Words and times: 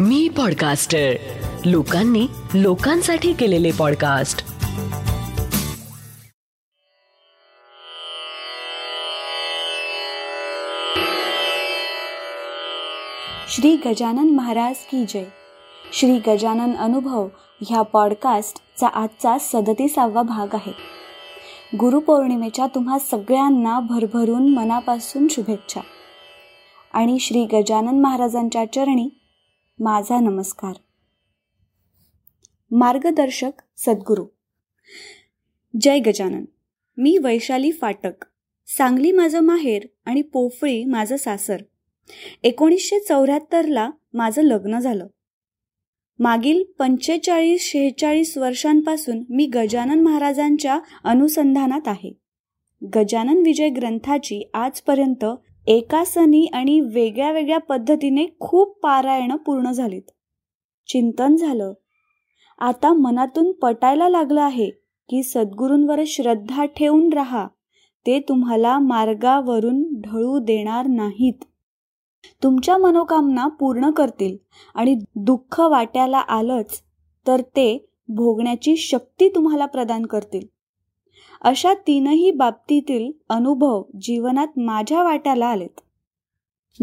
मी 0.00 0.28
podcaster 0.28 1.12
लोकांनी 1.64 2.26
लोकांसाठी 2.54 3.32
केलेले 3.32 3.70
पॉडकास्ट 3.78 4.38
श्री 13.48 13.76
गजानन 13.86 14.30
महाराज 14.30 14.74
की 14.76 15.04
जय. 15.08 15.24
श्री 15.92 16.18
गजानन 16.26 16.76
अनुभव 16.76 17.28
ह्या 17.66 17.82
पॉडकास्टचा 17.82 18.86
आजचा 18.86 19.36
सदतीसावा 19.40 20.22
भाग 20.22 20.54
आहे. 20.54 20.72
गुरुपौर्णिमेच्या 21.76 22.66
तुम्हा 22.66 22.98
सगळ्यांना 22.98 23.80
भरभरून 23.80 24.48
मनापासून 24.48 25.28
शुभेच्छा. 25.28 25.80
आणि 26.94 27.18
श्री 27.18 27.44
गजानन 27.44 28.00
महाराजांच्या 28.00 28.72
चरणी 28.72 29.08
माझा 29.78 30.20
नमस्कार. 30.20 30.72
मार्गदर्शक 32.70 33.50
सद्गुरू. 33.76 34.26
जय 35.80 35.98
गजानन. 35.98 36.44
मी 36.96 37.18
वैशाली 37.18 37.72
फाटक. 37.72 38.24
सांगली 38.66 39.12
माझं 39.12 39.40
माहेर 39.40 39.82
आणि 40.04 40.22
पोफळी 40.22 40.84
माझं 40.84 41.16
सासर. 41.16 41.56
एकोणीसशे 42.42 43.00
चौऱ्याहत्तरला 43.00 43.90
माझं 44.14 44.42
लग्न 44.42 44.78
झालं. 44.78 45.06
मागील 46.18 46.64
पंचेचाळीस 46.78 47.62
शेहेचाळीस 47.62 48.38
वर्षांपासून 48.38 49.24
मी 49.30 49.46
गजानन 49.46 50.00
महाराजांच्या 50.00 50.80
अनुसंधानात 51.04 51.88
आहे. 51.88 52.12
गजानन 52.96 53.42
विजय 53.46 53.68
ग्रंथाची 53.68 54.50
आजपर्यंत 54.54 55.24
एकासनी 55.66 56.46
आणि 56.46 56.80
वेगळ्या 56.80 57.32
वेगळ्या 57.32 57.58
पद्धतीने 57.58 58.26
खूप 58.40 58.78
पारायणं 58.82 59.36
पूर्ण 59.36 59.70
झालीत. 59.70 60.10
चिंतन 60.86 61.36
झालं. 61.36 61.72
आता 62.58 62.92
मनातून 62.92 63.52
पटायला 63.52 64.08
लागलं 64.08 64.40
आहे 64.40 64.70
की 65.08 65.22
सद्गुरूंवर 65.22 66.00
श्रद्धा 66.06 66.64
ठेवून 66.64 67.12
राहा. 67.12 67.46
ते 68.06 68.20
तुम्हाला 68.20 68.78
मार्गावरून 68.78 69.84
ढळू 70.00 70.38
देणार 70.38 70.86
नाहीत. 70.86 71.44
तुमच्या 72.42 72.78
मनोकामना 72.78 73.46
पूर्ण 73.46 73.90
करतील 73.90 74.36
आणि 74.74 74.94
दुःख 75.14 75.60
वाट्याला 75.60 76.18
आलंच 76.18 76.80
तर 77.26 77.40
ते 77.40 77.90
भोगण्याची 78.08 78.76
शक्ती 78.76 79.28
तुम्हाला 79.28 79.66
प्रदान 79.66 80.06
करतील. 80.06 80.55
अशा 81.40 81.74
तीनही 81.74 82.30
बाबतीतील 82.30 83.12
अनुभव 83.28 83.82
जीवनात 84.00 84.48
माझ्या 84.56 85.02
वाट्याला 85.02 85.46
आलेत. 85.46 85.80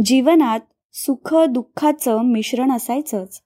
जीवनात 0.06 0.59
सुख 0.94 1.36
दुःखाचं 1.36 2.22
मिश्रण 2.22 2.72
असायचंच. 2.72 3.42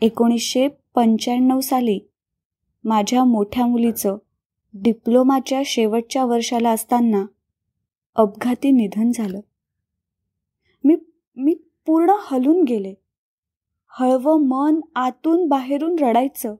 एकोणीसशे 0.00 0.68
पंच्याण्णव 0.94 1.60
साली 1.60 2.00
माझ्या 2.84 3.24
मोठ्या 3.24 3.66
मुलीचं 3.66 4.16
डिप्लोमाच्या 4.74 5.62
शेवटच्या 5.66 6.24
वर्षाला 6.24 6.70
असताना 6.70 7.24
अपघाती 8.14 8.70
निधन 8.70 9.10
झालं. 9.14 9.40
मी 10.84 10.96
मी 11.36 11.54
पूर्ण 11.86 12.12
हलून 12.18 12.62
गेले. 12.62 12.94
हळवं 13.88 14.48
मन 14.48 14.80
आतून 14.94 15.48
बाहेरून 15.48 15.96
रडायचं. 15.98 16.54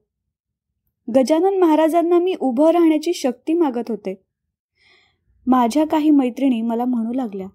गजानन 1.15 1.59
महाराजांना 1.59 2.19
मी 2.19 2.35
उभं 2.41 2.71
राहण्याची 2.71 3.13
शक्ती 3.13 3.53
मागत 3.53 3.91
होते. 3.91 4.23
माझ्या 5.47 5.87
काही 5.87 6.11
मैत्रिणी 6.11 6.63
मला 6.63 6.85
म्हणू 6.85 7.13
लागल्या 7.13 7.47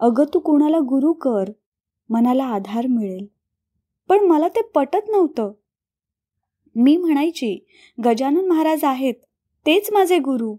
अगं 0.00 0.24
तू 0.34 0.38
कोणाला 0.38 0.78
गुरु 0.78 1.12
कर 1.12 1.44
मनाला 2.10 2.44
आधार 2.44 2.86
मिळेल. 2.86 3.26
पण 4.08 4.20
मला 4.20 4.48
ते 4.48 4.62
पटत 4.62 5.08
नव्हतं. 5.08 5.52
मी 6.74 6.96
म्हणायची 6.96 7.66
गजानन 8.04 8.48
महाराज 8.48 8.84
आहेत 8.84 9.14
तेच 9.66 9.92
माझे 9.92 10.18
गुरु. 10.18 10.56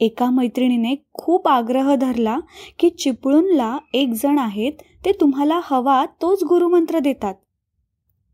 एका 0.00 0.30
मैत्रिणीने 0.30 0.94
खूप 1.12 1.48
आग्रह 1.48 1.94
धरला 1.94 2.38
की 2.78 2.90
चिपळूणला 2.90 3.78
एक 3.94 4.08
जण 4.08 4.38
आहेत 4.38 4.72
ते 5.04 5.12
तुम्हाला 5.12 5.60
हवा 5.64 6.06
तोच 6.06 6.44
गुरुमंत्र 6.44 6.98
देतात. 6.98 7.34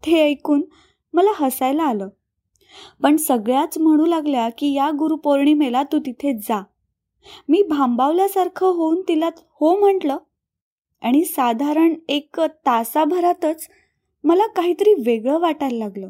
ते 0.06 0.22
ऐकून 0.22 0.62
मला 1.12 1.31
हसायला 1.34 1.82
आलं. 1.82 2.09
पण 3.03 3.17
सगळ्याच 3.17 3.79
म्हणू 3.79 4.06
लागल्या 4.06 4.49
की 4.49 4.73
या 4.73 4.91
गुरुपौर्णिमेला 4.91 5.83
तू 5.83 5.99
तिथे 5.99 6.33
जा. 6.33 6.62
मी 7.49 7.62
भांबावल्यासारखं 7.62 8.67
होऊन 8.67 9.03
तिला 9.09 9.29
हो 9.61 9.79
म्हटलं 9.79 10.17
आणि 11.03 11.25
साधारण 11.25 11.95
एक 12.09 12.41
तासाभरातच 12.41 13.69
मला 14.25 14.47
काहीतरी 14.47 14.95
वेगळं 15.06 15.39
वाटायला 15.39 15.79
लागलं. 15.79 16.09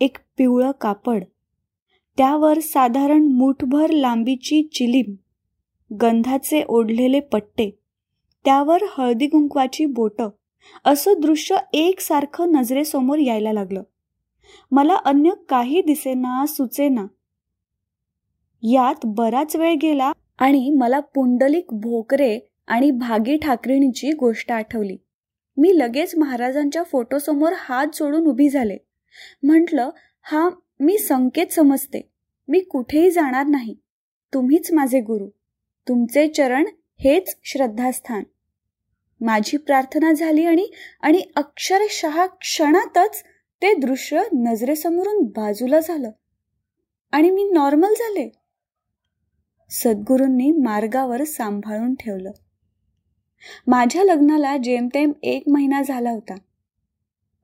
एक 0.00 0.18
पिवळं 0.38 0.70
कापड 0.70 1.24
त्यावर 2.18 2.58
साधारण 2.58 3.22
मुठभर 3.32 3.90
लांबीची 3.90 4.62
चिलीम 4.62 5.14
गंधाचे 6.00 6.62
ओढलेले 6.68 7.20
पट्टे 7.20 7.70
त्यावर 8.44 8.82
हळदी 8.90 9.26
कुंकवाची 9.26 9.86
बोटं 9.86 10.28
असं 10.84 11.12
दृश्य 11.20 11.56
एकसारखं 11.72 12.52
नजरेसमोर 12.52 13.18
यायला 13.18 13.52
लागलं. 13.52 13.82
मला 14.70 14.94
अन्य 14.94 15.30
काही 15.48 15.82
दिसेना 15.82 16.46
सुचेना. 16.46 17.06
यात 18.62 18.94
बराच 19.04 19.56
वेळ 19.56 19.74
गेला 19.82 20.12
आणि 20.38 20.70
मला 20.70 21.00
पुंडलिक 21.00 21.66
भोकरे 21.72 22.38
आणि 22.66 22.90
भागी 22.90 23.36
ठाकरेणीची 23.36 24.12
गोष्ट 24.12 24.52
आठवली. 24.52 24.96
मी 25.56 25.78
लगेच 25.78 26.16
महाराजांच्या 26.16 26.82
फोटोसमोर 26.82 27.52
हात 27.56 27.86
जोडून 27.94 28.26
उभी 28.26 28.48
झाले. 28.48 28.76
म्हटलं 29.42 29.90
हा 30.22 30.50
मी 30.80 30.98
संकेत 30.98 31.46
समजते. 31.46 32.10
मी 32.48 32.60
कुठेही 32.60 33.10
जाणार 33.10 33.46
नाही. 33.46 33.74
तुम्हीच 34.34 34.72
माझे 34.72 35.00
गुरु. 35.00 35.28
तुमचे 35.88 36.28
चरण 36.28 36.64
हेच 37.00 37.36
श्रद्धास्थान. 37.44 38.22
माझी 39.20 39.56
प्रार्थना 39.56 40.12
झाली 40.12 40.44
आणि 40.44 40.70
आणि 41.00 41.22
अक्षरशः 41.36 42.26
क्षणातच 42.26 43.24
ते 43.66 43.74
दृश्य 43.74 44.22
नजरेसमोरून 44.32 45.22
बाजूला 45.22 45.80
झालं. 45.80 46.10
आणि 47.12 47.30
मी 47.30 47.44
नॉर्मल 47.44 47.88
झाले. 47.88 48.32
सद्गुरूंनी 49.70 50.52
मार्गावर 50.52 51.24
सांभाळून 51.24 51.94
ठेवलं. 51.94 52.30
माझ्या 53.66 54.04
लग्नाला 54.04 54.56
जेमतेम 54.56 55.12
एक 55.22 55.42
महिना 55.48 55.82
झाला 55.82 56.10
होता. 56.10 56.34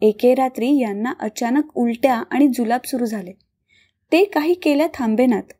एके 0.00 0.34
रात्री 0.34 0.78
यांना 0.78 1.12
अचानक 1.20 1.62
उलट्या 1.74 2.22
आणि 2.30 2.48
जुलाब 2.48 2.80
सुरू 2.84 3.06
झाले. 3.06 3.32
ते 4.12 4.24
काही 4.24 4.54
केल्या 4.54 4.88
थांबेनात. 4.94 5.52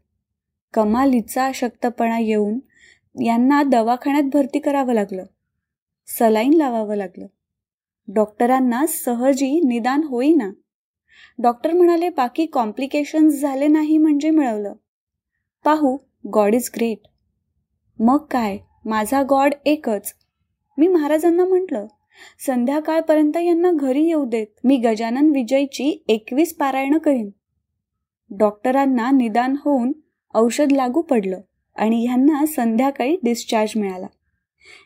कमालीचा 0.74 1.46
अशक्तपणा 1.46 2.18
येऊन 2.18 2.58
यांना 3.24 3.62
दवाखान्यात 3.62 4.24
भरती 4.32 4.58
करावं 4.58 4.92
लागलं. 4.92 5.24
सलाईन 6.06 6.54
लावावं 6.54 6.96
लागलं. 6.96 7.26
डॉक्टरांना 8.08 8.86
सहजी 8.86 9.60
निदान 9.60 10.04
होईना. 10.04 10.50
डॉक्टर 11.38 11.72
म्हणाले 11.72 12.08
बाकी 12.08 12.46
कॉम्प्लिकेशन्स 12.46 13.40
झाले 13.40 13.66
नाही 13.66 13.98
म्हणजे 13.98 14.30
मिळवलं. 14.30 14.74
पाहू 15.64 15.96
गॉड 16.34 16.54
इज 16.54 16.70
ग्रेट 16.76 16.98
मग 17.98 18.24
काय? 18.30 18.58
माझा 18.84 19.22
गॉड 19.22 19.54
एकच. 19.66 20.14
मी 20.78 20.88
महाराजांना 20.88 21.44
म्हटलं 21.44 21.86
संध्याकाळपर्यंत 22.46 23.36
यांना 23.36 23.70
घरी 23.72 24.04
येऊ 24.04 24.24
देत. 24.24 24.46
मी 24.64 24.76
गजानन 24.76 25.30
विजयची 25.30 26.04
एकवीस 26.08 26.56
पारायणं 26.56 26.98
करीन. 26.98 27.30
डॉक्टरांना 28.30 29.10
निदान 29.10 29.56
होऊन 29.64 29.92
औषध 30.34 30.72
लागू 30.72 31.02
पडलं 31.02 31.40
आणि 31.76 32.04
ह्यांना 32.06 32.46
संध्याकाळी 32.46 33.16
डिस्चार्ज 33.22 33.72
मिळाला. 33.76 34.06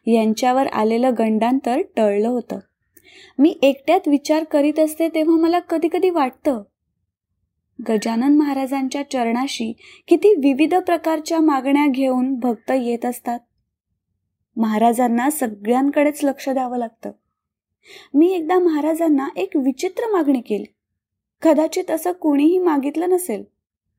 यांच्यावर 0.07 0.67
आलेलं 0.67 1.15
गंडांतर 1.19 1.81
टळलं 1.97 2.29
होतं. 2.29 2.59
मी 3.39 3.59
एकट्यात 3.63 4.09
विचार 4.09 4.45
करीत 4.45 4.79
असते 4.79 5.09
तेव्हा 5.09 5.37
मला 5.37 5.59
कधी 5.59 5.89
कधी 5.93 6.11
वाटतं. 6.11 6.63
गजानन 7.89 8.37
महाराजांच्या 8.37 9.11
चरणाशी 9.11 9.73
किती 10.09 10.35
विविध 10.35 10.75
प्रकारच्या 10.75 11.41
मागण्या 11.41 11.87
घेऊन 11.87 12.35
भक्त 12.35 12.71
येत 12.71 13.05
असतात. 13.05 13.39
महाराजांना 14.57 15.31
सगळ्यांकडेच 15.31 16.25
लक्ष 16.25 16.49
द्यावं 16.49 16.79
लागतं. 16.79 17.13
मी 18.15 18.33
एकदा 18.33 18.59
महाराजांना 18.59 19.29
एक 19.37 19.57
विचित्र 19.57 20.13
मागणी 20.13 20.41
केली. 20.41 20.65
कदाचित 21.43 21.91
असं 21.91 22.13
कोणीही 22.13 22.59
मागितलं 22.59 23.11
नसेल. 23.11 23.45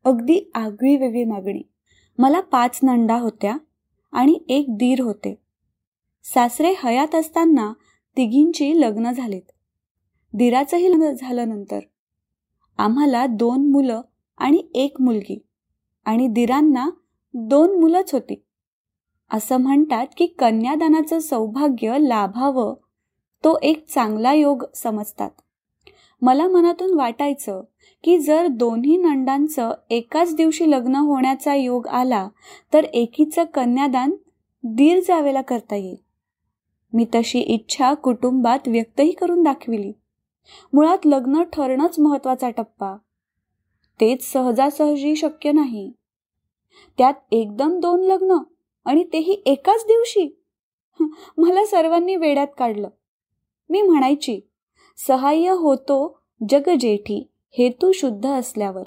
अगदी 0.05 0.51
आगळी 0.55 0.97
वेगळी 0.97 1.23
मागणी. 1.23 1.61
मला 2.17 2.39
पाच 2.39 2.79
नंडा 2.83 3.15
होत्या 3.15 3.57
आणि 4.11 4.39
एक 4.49 4.65
दीर 4.69 5.01
होते. 5.01 5.35
सासरे 6.23 6.73
हयात 6.83 7.15
असताना 7.15 7.73
तिघींची 8.17 8.81
लग्न 8.81 9.11
झालीत. 9.11 9.51
दिराचंही 10.33 10.91
लग्न 10.91 11.11
झालं 11.11 11.49
नंतर 11.49 11.79
आम्हाला 12.77 13.25
दोन 13.25 13.71
मुलं 13.71 14.01
आणि 14.37 14.63
एक 14.75 15.01
मुलगी 15.01 15.45
आणि 16.05 16.27
दिरांना 16.27 16.89
दोन 17.33 17.79
मुलंच 17.79 18.13
होती. 18.13 18.43
असं 19.31 19.57
म्हणतात 19.57 20.07
की 20.17 20.25
कन्यादानाचं 20.25 21.19
सौभाग्य 21.19 21.97
लाभावं 21.99 22.73
तो 23.43 23.57
एक 23.63 23.85
चांगला 23.87 24.33
योग 24.33 24.63
समजतात. 24.75 25.29
मला 26.21 26.47
मनातून 26.47 26.93
वाटायचं 26.93 27.63
की 28.03 28.17
जर 28.19 28.47
दोन्ही 28.47 28.97
नंदांचं 28.97 29.71
एकाच 29.89 30.35
दिवशी 30.35 30.71
लग्न 30.71 30.95
होण्याचा 30.95 31.55
योग 31.55 31.87
आला 31.87 32.27
तर 32.73 32.83
एकीचं 32.83 33.43
कन्यादान 33.43 34.11
दीर 34.63 34.99
जावेला 35.07 35.41
करता 35.41 35.75
येईल. 35.75 36.06
मी 36.97 37.05
तशी 37.15 37.39
इच्छा 37.39 37.93
कुटुंबात 37.93 38.59
व्यक्तही 38.67 39.11
करून 39.11 39.43
दाखविली. 39.43 39.91
मुळात 40.73 40.97
लग्न 41.05 41.43
ठरणंच 41.43 41.99
महत्त्वाचा 41.99 42.49
टप्पा. 42.49 42.95
तेच 44.01 44.31
सहजासहजी 44.31 45.15
शक्य 45.15 45.51
नाही. 45.51 45.91
त्यात 46.97 47.13
एकदम 47.31 47.79
दोन 47.79 48.01
लग्न 48.01 48.37
आणि 48.85 49.03
तेही 49.13 49.41
एकाच 49.45 49.83
दिवशी? 49.83 50.41
मला 51.37 51.65
सर्वांनी 51.65 52.15
वेड्यात 52.15 52.47
काढलं. 52.57 52.89
मी 53.69 53.81
म्हणायची 53.81 54.39
सहाय्य 55.07 55.49
होतो 55.49 56.19
जगजेठी 56.49 57.27
हेतू 57.57 57.91
शुद्ध 57.91 58.29
असल्यावर. 58.29 58.83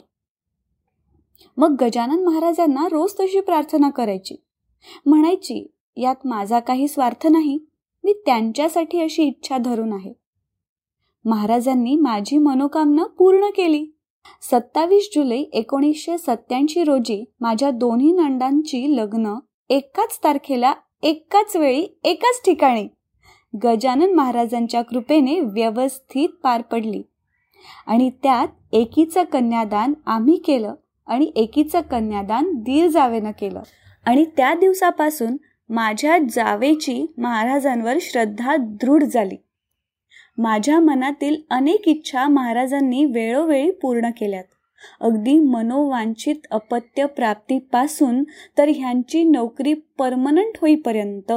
मग 1.56 1.76
गजानन 1.80 2.24
महाराजांना 2.24 2.88
रोज 2.90 3.12
तशी 3.12 3.40
प्रार्थना 3.40 3.90
करायची. 3.90 4.34
म्हणायची 5.06 5.66
यात 5.96 6.16
माझा 6.24 6.60
काही 6.60 6.88
स्वार्थ 6.88 7.26
नाही. 7.26 7.58
मी 8.05 8.12
त्यांच्यासाठी 8.26 9.00
अशी 9.00 9.23
इच्छा 9.23 9.58
धरून 9.58 9.93
आहे. 9.93 10.12
महाराजांनी 11.25 11.97
माझी 11.97 12.38
मनोकामना 12.38 13.05
पूर्ण 13.05 13.47
केली. 13.56 13.87
सत्तावीस 14.43 15.11
जुलै 15.14 15.41
एकोणीसशे 15.52 16.19
सत्याऐंशी 16.19 16.85
रोजी 16.85 17.25
माझ्या 17.41 17.70
दोन्ही 17.70 18.12
नंदांची 18.12 18.97
लग्न 18.97 19.35
एकाच 19.70 20.19
तारखेला 20.25 20.75
एकाच 21.02 21.56
वेळी 21.56 21.87
एकाच 22.05 22.41
ठिकाणी 22.44 22.88
गजानन 23.64 24.14
महाराजांच्या 24.14 24.82
कृपेने 24.82 25.41
व्यवस्थित 25.41 26.29
पार 26.43 26.62
पडली. 26.62 27.03
आणि 27.87 28.11
त्यात 28.11 28.49
एकीचं 28.73 29.25
कन्यादान 29.25 29.94
आम्ही 30.06 30.37
केलं 30.37 30.75
आणि 31.06 31.32
एकीचं 31.37 31.81
कन्यादान 31.81 32.53
दीर 32.55 32.88
जावेनं 32.88 33.31
केलं. 33.31 33.62
आणि 34.06 34.25
त्या 34.25 34.55
दिवसापासून 34.55 35.37
माझ्या 35.70 36.19
जावेची 36.19 37.06
महाराजांवर 37.19 37.99
श्रद्धा 38.00 38.56
दृढ 38.56 39.05
झाली. 39.05 39.37
माझ्या 40.38 40.81
मनातील 40.81 41.37
अनेक 41.50 41.88
इच्छा 41.88 42.28
महाराजांनी 42.28 43.05
वेळोवेळी 43.05 43.70
पूर्ण 43.70 44.11
केल्यात. 44.11 44.44
अगदी 45.00 45.38
मनोवांछित 45.38 46.46
अपत्य 46.50 47.06
प्राप्तीपासून 47.06 48.22
तर 48.58 48.69
ह्यांची 48.69 49.25
नोकरी 49.25 49.75
परमनंट 49.99 50.58
होईपर्यंत. 50.61 51.32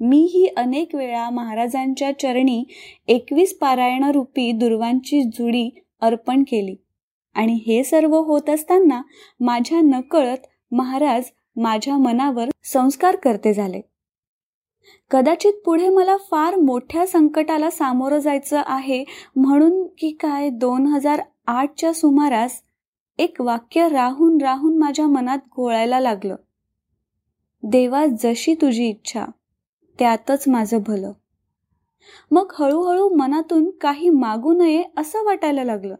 मीही 0.00 0.46
अनेक 0.56 0.94
वेळा 0.94 1.30
महाराजांच्या 1.30 2.18
चरणी 2.18 2.64
एकवीस 3.08 3.58
पारायण 3.58 4.04
रूपी 4.04 4.52
दुर्वांची 4.52 5.22
जुडी 5.22 5.70
अर्पण 6.00 6.42
केली. 6.42 6.76
आणि 7.34 7.60
हे 7.66 7.84
सर्व 7.84 8.16
होत 8.16 8.50
असताना 8.50 9.02
माझ्या 9.40 9.80
नकळत 9.80 10.46
महाराज 10.72 11.24
माझ्या 11.56 11.96
मनावर 11.96 12.48
संस्कार 12.64 13.16
करते 13.16 13.54
झाले. 13.54 13.80
कदाचित 15.10 15.52
पुढे 15.64 15.88
मला 15.88 16.16
फार 16.16 16.54
मोठ्या 16.54 17.06
संकटाला 17.06 17.70
सामोरं 17.70 18.18
जायचं 18.18 18.62
आहे 18.66 19.04
म्हणून 19.36 19.86
की 19.98 20.10
काय 20.10 20.50
दोन 20.50 20.86
हजार 20.86 21.22
आठच्या 21.46 21.92
सुमारास 21.94 22.62
एक 23.18 23.40
वाक्य 23.40 23.88
राहून 23.88 24.38
राहून 24.40 24.78
माझ्या 24.78 25.06
मनात 25.06 25.38
घोळायला 25.56 26.00
लागलं. 26.00 26.36
देवा 27.62 28.06
जशी 28.06 28.54
तुझी 28.54 28.88
इच्छा 28.88 29.26
त्यातच 29.98 30.44
माझं 30.46 30.78
भलं. 30.86 31.12
मग 32.30 32.52
हळूहळू 32.58 33.08
मनातून 33.08 33.70
काही 33.70 34.10
मागू 34.10 34.52
नये 34.52 34.84
असं 34.96 35.24
वाटायला 35.24 35.64
लागलं. 35.64 35.94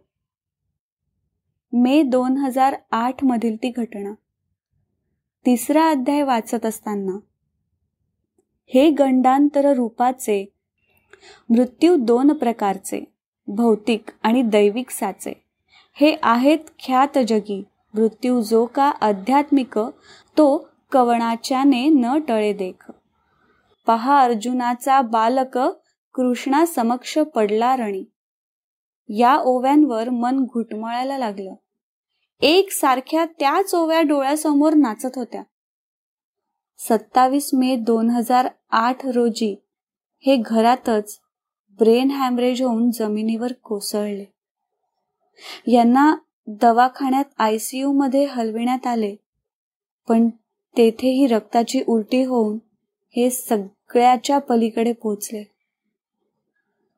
मे 1.73 2.03
दोन 2.03 2.37
हजार 2.37 2.77
आठ 2.91 3.25
मधील 3.25 3.57
ती 3.57 3.71
घटना. 3.77 4.15
तिसरा 5.47 5.91
अध्याय 5.91 6.23
वाचत 6.23 6.67
असताना 6.67 7.19
हे 8.67 8.91
गंडांतर 8.91 9.75
रूपाचे 9.75 10.53
मृत्यू 11.51 11.97
दोन 11.97 12.33
प्रकारचे 12.33 13.13
भौतिक 13.47 14.05
आणि 14.23 14.43
दैविक 14.43 14.91
साचे. 14.91 15.45
हे 15.95 16.17
आहेत 16.23 16.59
ख्यात 16.79 17.19
जगी 17.29 17.65
मृत्यू 17.95 18.41
जो 18.41 18.67
का 18.67 18.91
आध्यात्मिक 19.01 19.79
तो 20.39 20.69
कवणाच्याने 20.93 21.89
न 21.89 22.07
टळे 22.29 22.53
देख. 22.53 22.93
पहा 23.87 24.21
अर्जुनाचा 24.21 25.01
बालक 25.01 25.59
कृष्णा 26.15 26.67
समक्ष 26.67 27.19
पडला 27.19 27.77
रणी. 27.77 28.05
या 29.09 29.37
ओव्यांवर 29.37 30.11
मन 30.11 30.45
घुटमळायला 30.45 31.19
लागलं. 31.19 31.55
एक 32.41 32.71
सारख्या 32.71 33.25
त्या 33.25 33.63
ओव्या 33.75 34.01
डोळ्यासमोर 34.01 34.75
नाचत 34.75 35.13
होत्या. 35.17 35.43
सत्तावीस 36.79 37.51
मे 37.55 37.77
दोन 37.77 38.11
हजार 38.11 38.49
आठ 38.71 39.07
रोजी 39.07 39.65
हे 40.27 40.37
घरातच 40.37 41.21
ब्रेन 41.79 42.11
हॅमरेज 42.11 42.63
होऊन 42.63 42.91
जमिनीवर 42.91 43.53
कोसळले. 43.53 44.25
यांना 45.73 46.17
दवाखान्यात 46.47 47.25
आयसीयू 47.39 47.93
मध्ये 47.93 48.25
हलविण्यात 48.25 48.87
आले 48.87 49.17
पण 50.09 50.29
तेथेही 50.77 51.27
रक्ताची 51.27 51.83
उलटी 51.89 52.25
होऊन 52.25 52.59
हे 53.17 53.31
सगळ्याच्या 53.31 54.39
पलीकडे 54.39 54.93
पोचले. 54.93 55.45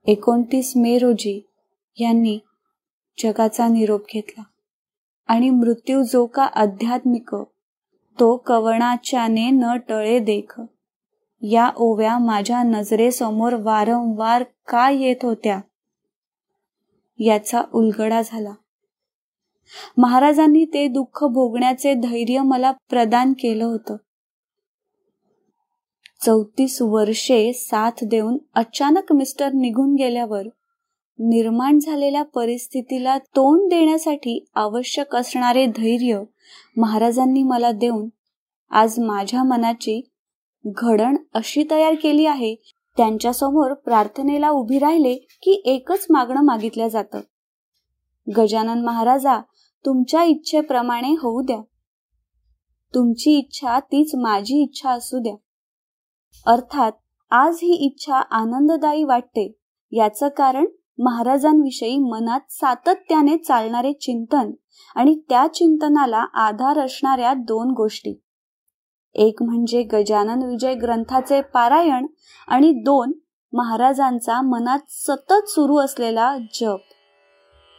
एकोणतीस 0.06 0.72
मे 0.76 0.98
रोजी 0.98 1.46
यांनी 2.00 2.38
जगाचा 3.22 3.68
निरोप 3.68 4.00
घेतला. 4.14 4.42
आणि 5.28 5.50
मृत्यू 5.50 6.02
जो 6.02 6.26
का 6.26 6.42
आध्यात्मिक 6.42 7.34
तो 8.20 8.36
कवणाच्याने 8.36 9.50
न 9.50 9.64
टळे 9.88 10.18
देख. 10.18 10.60
या 11.42 11.70
ओव्या 11.76 12.18
माझ्या 12.18 12.62
नजरेसमोर 12.62 13.52
वारंवार 13.52 14.42
का 14.42 14.90
येत 14.90 15.16
होत्या? 15.22 15.60
याचा 17.18 17.62
उलगडा 17.74 18.22
झाला. 18.24 18.52
महाराजांनी 19.96 20.64
ते 20.64 20.88
दुःख 20.88 21.24
भोगण्याचे 21.24 21.94
धैर्य 21.94 22.42
मला 22.42 22.72
प्रदान 22.72 23.32
केलं 23.32 23.64
होतं. 23.64 23.96
चौतीस 26.24 26.82
वर्षे 26.82 27.52
साथ 27.52 27.90
देऊन 28.02 28.38
अचानक 28.54 29.12
मिस्टर 29.12 29.52
निघून 29.52 29.94
गेल्यावर 29.94 30.42
निर्माण 31.18 31.78
झालेल्या 31.78 32.22
परिस्थितीला 32.22 33.18
तोंड 33.18 33.70
देण्यासाठी 33.70 34.44
आवश्यक 34.54 35.16
असणारे 35.16 35.66
धैर्य 35.66 36.22
महाराजांनी 36.76 37.42
मला 37.42 37.72
देऊन 37.72 38.08
आज 38.70 38.98
माझ्या 38.98 39.42
मनाची 39.42 40.00
घडण 40.64 41.16
अशी 41.34 41.64
तयार 41.70 41.94
केली 41.94 42.26
आहे. 42.26 42.54
त्यांच्यासमोर 42.96 43.72
प्रार्थनेला 43.74 44.50
उभी 44.50 44.78
राहिले 44.78 45.14
की 45.14 45.62
एकच 45.64 46.06
मागणं 46.10 46.44
मागितलं 46.44 46.88
जातं. 46.88 47.20
गजानन 48.26 48.84
महाराजा 48.84 49.40
तुमच्या 49.84 50.22
इच्छेप्रमाणे 50.22 51.12
होऊ 51.12 51.42
द्या. 51.42 51.60
तुमची 52.94 53.38
इच्छा 53.38 53.78
तीच 53.80 54.14
माझी 54.14 54.62
इच्छा 54.62 54.90
असू 54.90 55.18
द्या. 55.18 55.34
अर्थात 56.46 56.92
आज 57.30 57.58
ही 57.62 57.72
इच्छा 57.86 58.16
आनंददायी 58.16 59.04
वाटते 59.04 59.52
याचं 59.92 60.28
कारण 60.28 60.66
महाराजांविषयी 60.98 61.98
मनात 61.98 62.40
सातत्याने 62.50 63.36
चालणारे 63.36 63.92
चिंतन 63.92 64.50
आणि 64.96 65.20
त्या 65.28 65.46
चिंतनाला 65.54 66.24
आधार 66.34 66.78
असणाऱ्या 66.78 67.34
दोन 67.34 67.70
गोष्टी. 67.70 68.20
एक 69.14 69.42
म्हणजे 69.42 69.82
गजानन 69.82 70.42
विजय 70.42 70.74
ग्रंथाचे 70.74 71.40
पारायण 71.40 72.06
आणि 72.48 72.72
दोन 72.72 73.12
महाराजांचा 73.52 74.40
मनात 74.40 74.78
सतत 74.88 75.48
सुरू 75.48 75.76
असलेला 75.76 76.36
जप. 76.54 76.78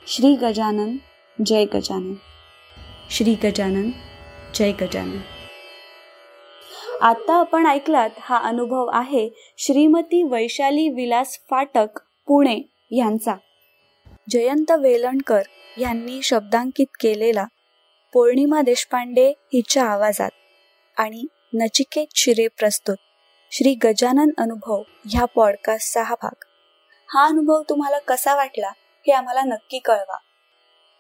श्री 0.08 0.36
गजानन 0.36 0.96
जय 1.46 1.66
गजानन. 1.66 2.14
श्री 3.10 3.36
गजानन 3.44 3.90
जय 4.56 4.72
गजानन. 4.72 5.18
आता 7.02 7.34
आपण 7.34 7.66
ऐकलात 7.66 8.10
हा 8.20 8.38
अनुभव 8.38 8.86
आहे 8.86 9.30
श्रीमती 9.58 10.24
वैशाली 10.24 10.90
विलास 10.90 11.40
फाटक 11.50 12.00
पुणे. 12.28 12.69
यांचा. 12.92 13.36
जयंत 14.30 14.72
वेलणकर 14.72 15.42
यांनी 15.78 16.22
शब्दांकित 16.22 16.86
केलेला 17.00 17.46
पौर्णिमा 18.14 18.62
देशपांडे 18.62 19.30
हिच्या 19.30 19.84
आवाजात 19.84 20.30
आणि 20.98 21.26
नचिकेत 21.54 22.08
शिरे 22.16 22.48
प्रस्तुत 22.48 22.96
श्री 23.52 23.74
गजानन 23.84 24.30
अनुभव 24.38 24.84
ह्या 25.10 25.26
पॉडकास्टचा 25.26 26.04
हा 26.04 26.16
भाग. 26.22 26.44
हा 27.10 27.26
अनुभव 27.26 27.62
तुम्हाला 27.70 28.00
कसा 28.00 28.36
वाटला 28.36 28.70
हे 28.78 29.12
आम्हाला 29.12 29.42
नक्की 29.42 29.80
कळवा. 29.80 30.18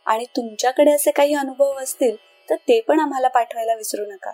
आणि 0.05 0.25
तुमच्याकडे 0.25 0.91
असे 0.91 1.11
काही 1.11 1.33
अनुभव 1.33 1.73
असतील 1.73 2.15
तर 2.49 2.55
ते 2.55 2.81
पण 2.81 2.99
आम्हाला 2.99 3.27
पाठवायला 3.27 3.73
विसरू 3.73 4.05
नका. 4.05 4.31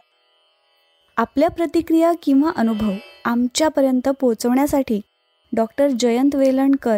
आपल्या 1.18 1.50
प्रतिक्रिया 1.50 2.12
किंवा 2.24 2.52
अनुभव 2.58 2.92
आमच्यापर्यंत 3.26 4.10
पोहोचवण्यासाठी 4.10 5.02
डॉक्टर 5.56 5.88
जयंत 5.88 6.36
वेलणकर 6.36 6.98